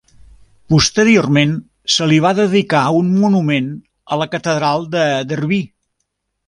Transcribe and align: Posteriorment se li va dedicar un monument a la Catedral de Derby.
Posteriorment 0.73 1.51
se 1.97 2.09
li 2.13 2.19
va 2.27 2.31
dedicar 2.41 2.83
un 3.03 3.15
monument 3.25 3.71
a 4.17 4.21
la 4.23 4.31
Catedral 4.37 4.93
de 4.99 5.09
Derby. 5.35 5.65